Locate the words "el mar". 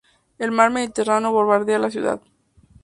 0.39-0.71